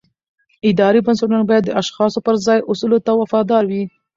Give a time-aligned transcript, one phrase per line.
[0.69, 3.83] اداري بنسټونه باید د اشخاصو پر ځای اصولو ته وفادار وي